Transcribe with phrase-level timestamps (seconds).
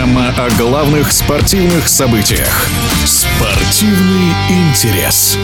[0.00, 2.66] Программа о главных спортивных событиях.
[3.04, 5.36] Спортивный интерес.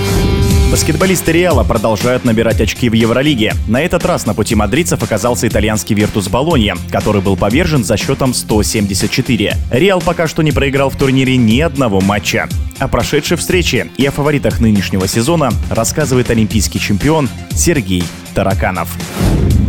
[0.70, 3.52] Баскетболисты Реала продолжают набирать очки в Евролиге.
[3.68, 8.32] На этот раз на пути мадридцев оказался итальянский Виртус Болонья, который был повержен за счетом
[8.32, 9.56] 174.
[9.70, 12.48] Реал пока что не проиграл в турнире ни одного матча.
[12.78, 18.04] О прошедшей встрече и о фаворитах нынешнего сезона рассказывает олимпийский чемпион Сергей
[18.34, 18.88] Тараканов.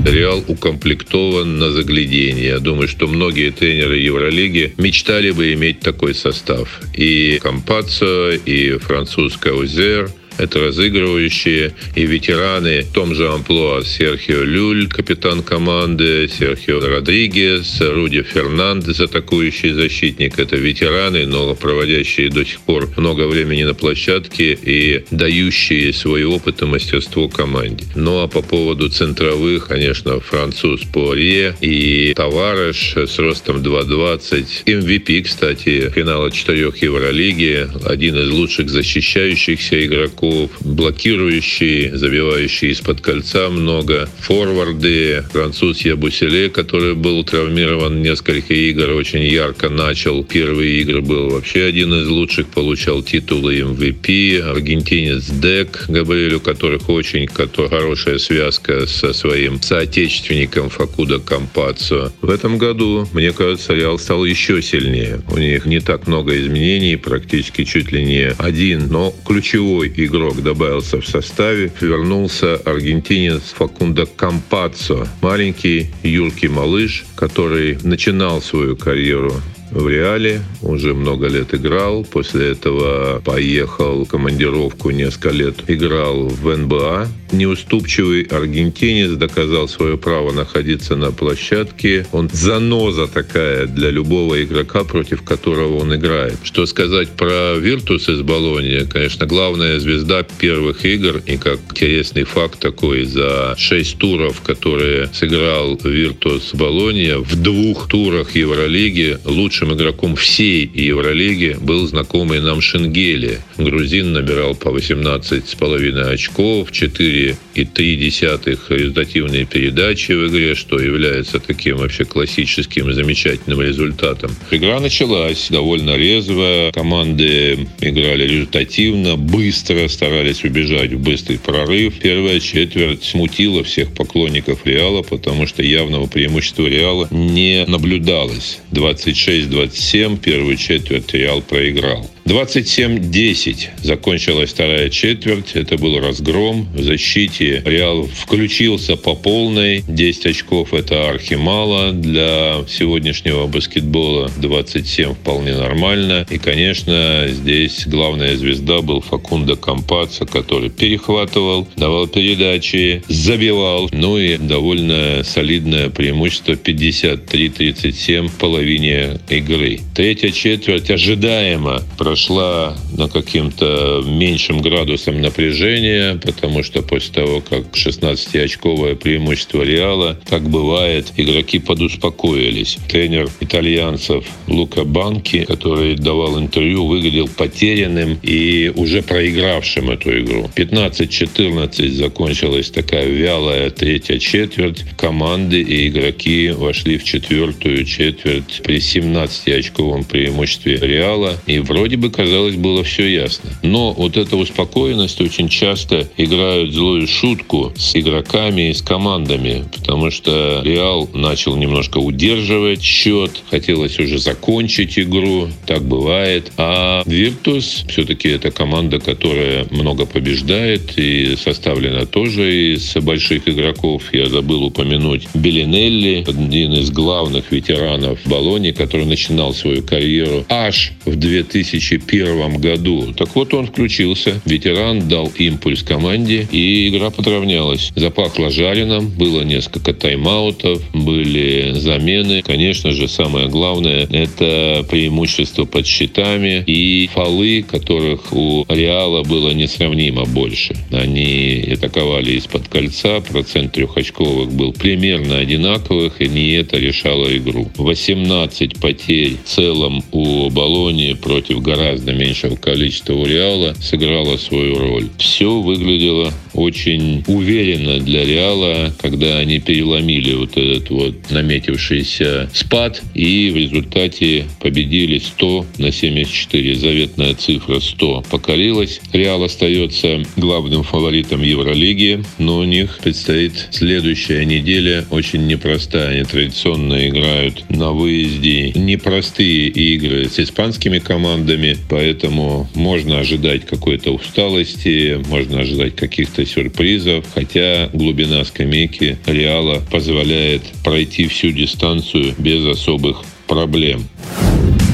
[0.09, 2.59] Реал укомплектован на заглядение.
[2.59, 6.79] Думаю, что многие тренеры Евролиги мечтали бы иметь такой состав.
[6.95, 14.87] И Кампацо, и французская Узер– это разыгрывающие и ветераны в том же амплуа Серхио Люль,
[14.87, 20.37] капитан команды, Серхио Родригес, Руди Фернандес, атакующий защитник.
[20.37, 26.61] Это ветераны, но проводящие до сих пор много времени на площадке и дающие свой опыт
[26.61, 27.85] и мастерство команде.
[27.95, 34.65] Ну а по поводу центровых, конечно, француз Пуарье и Товарыш с ростом 2.20.
[34.65, 37.67] MVP, кстати, финала четырех Евролиги.
[37.85, 46.95] Один из лучших защищающихся игроков игроков, блокирующие, забивающие из-под кольца много, форварды, француз Ябуселе, который
[46.95, 50.23] был травмирован несколько игр, очень ярко начал.
[50.23, 56.89] Первые игры был вообще один из лучших, получал титулы MVP, аргентинец Дек, Габриэль, у которых
[56.89, 62.11] очень хорошая связка со своим соотечественником Факуда Кампацо.
[62.21, 65.21] В этом году, мне кажется, Реал стал еще сильнее.
[65.29, 70.41] У них не так много изменений, практически чуть ли не один, но ключевой игрок игрок
[70.41, 71.71] добавился в составе.
[71.79, 75.07] Вернулся аргентинец Факундо Кампацо.
[75.21, 79.33] Маленький, юркий малыш, который начинал свою карьеру
[79.71, 82.03] в Реале, уже много лет играл.
[82.03, 87.07] После этого поехал в командировку, несколько лет играл в НБА.
[87.31, 92.07] Неуступчивый аргентинец доказал свое право находиться на площадке.
[92.11, 96.37] Он заноза такая для любого игрока, против которого он играет.
[96.43, 98.87] Что сказать про Виртус из Болонии?
[98.89, 101.21] Конечно, главная звезда первых игр.
[101.25, 108.35] И как интересный факт такой, за шесть туров, которые сыграл Виртус Болония, в двух турах
[108.35, 113.39] Евролиги лучше лучшим игроком всей Евролиги был знакомый нам Шенгели.
[113.57, 122.91] Грузин набирал по 18,5 очков, 4,3 результативные передачи в игре, что является таким вообще классическим
[122.91, 124.29] и замечательным результатом.
[124.51, 131.99] Игра началась довольно резво, команды играли результативно, быстро, старались убежать в быстрый прорыв.
[131.99, 138.59] Первая четверть смутила всех поклонников Реала, потому что явного преимущества Реала не наблюдалось.
[138.71, 142.09] 26 27, первую четверть Реал проиграл.
[142.27, 145.51] 27-10 закончилась вторая четверть.
[145.53, 146.67] Это был разгром.
[146.73, 149.81] В защите Реал включился по полной.
[149.87, 154.29] 10 очков– это архимало для сегодняшнего баскетбола.
[154.39, 156.27] 27 вполне нормально.
[156.29, 163.89] И, конечно, здесь главная звезда был Факунда Кампаца, который перехватывал, давал передачи, забивал.
[163.93, 169.79] Ну и довольно солидное преимущество 53-37 в половине игры.
[169.95, 177.65] Третья четверть ожидаемо прошла прошла на каким-то меньшим градусом напряжения, потому что после того, как
[177.73, 182.79] 16-очковое преимущество Реала, как бывает, игроки подуспокоились.
[182.89, 190.49] Тренер итальянцев Лука Банки, который давал интервью, выглядел потерянным и уже проигравшим эту игру.
[190.55, 194.83] 15-14 закончилась такая вялая третья четверть.
[194.97, 201.35] Команды и игроки вошли в четвертую четверть при 17-очковом преимуществе Реала.
[201.45, 203.49] И вроде бы бы, казалось, было все ясно.
[203.63, 210.11] Но вот эта успокоенность очень часто играют злую шутку с игроками и с командами, потому
[210.11, 216.51] что Реал начал немножко удерживать счет, хотелось уже закончить игру, так бывает.
[216.57, 224.03] А Виртус все-таки это команда, которая много побеждает и составлена тоже из больших игроков.
[224.13, 231.15] Я забыл упомянуть Белинелли, один из главных ветеранов Болони, который начинал свою карьеру аж в
[231.15, 233.13] 2000 2001 году.
[233.13, 237.91] Так вот, он включился, ветеран дал импульс команде, и игра подравнялась.
[237.95, 242.41] Запахло жареным, было несколько тайм-аутов, были замены.
[242.41, 250.25] Конечно же, самое главное– это преимущество под щитами и фолы, которых у Реала было несравнимо
[250.25, 250.75] больше.
[250.91, 257.69] Они атаковали из-под кольца, процент трехочковых был примерно одинаковых, и не это решало игру.
[257.77, 264.77] 18 потерь в целом у Болони против гораздо гораздо меньшего количества у Реала сыграла свою
[264.77, 265.07] роль.
[265.17, 273.51] Все выглядело очень уверенно для Реала, когда они переломили вот этот вот наметившийся спад и
[273.53, 276.75] в результате победили 100 на 74.
[276.75, 278.99] Заветная цифра 100 покорилась.
[279.13, 286.09] Реал остается главным фаворитом Евролиги, но у них предстоит следующая неделя очень непростая.
[286.09, 295.21] Они традиционно играют на выезде непростые игры с испанскими командами, поэтому можно ожидать какой-то усталости,
[295.27, 304.07] можно ожидать каких-то сюрпризов, хотя глубина скамейки Реала позволяет пройти всю дистанцию без особых проблем.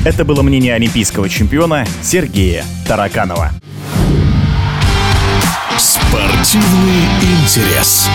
[0.05, 3.51] Это было мнение олимпийского чемпиона Сергея Тараканова.
[5.77, 8.07] Спортивный интерес.